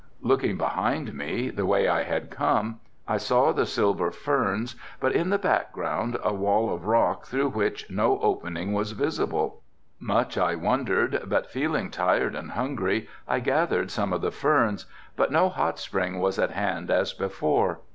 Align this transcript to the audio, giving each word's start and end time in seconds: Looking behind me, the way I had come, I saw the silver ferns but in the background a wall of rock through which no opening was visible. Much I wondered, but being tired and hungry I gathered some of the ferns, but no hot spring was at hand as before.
Looking 0.23 0.57
behind 0.57 1.13
me, 1.13 1.51
the 1.51 1.67
way 1.67 1.87
I 1.87 2.01
had 2.01 2.31
come, 2.31 2.79
I 3.07 3.17
saw 3.17 3.51
the 3.51 3.67
silver 3.67 4.09
ferns 4.09 4.75
but 4.99 5.11
in 5.13 5.29
the 5.29 5.37
background 5.37 6.17
a 6.23 6.33
wall 6.33 6.73
of 6.73 6.87
rock 6.87 7.27
through 7.27 7.49
which 7.49 7.87
no 7.87 8.17
opening 8.17 8.73
was 8.73 8.93
visible. 8.93 9.61
Much 9.99 10.39
I 10.39 10.55
wondered, 10.55 11.25
but 11.27 11.53
being 11.53 11.91
tired 11.91 12.33
and 12.33 12.49
hungry 12.49 13.07
I 13.27 13.41
gathered 13.41 13.91
some 13.91 14.11
of 14.11 14.21
the 14.21 14.31
ferns, 14.31 14.87
but 15.15 15.31
no 15.31 15.49
hot 15.49 15.77
spring 15.77 16.17
was 16.17 16.39
at 16.39 16.49
hand 16.49 16.89
as 16.89 17.13
before. 17.13 17.81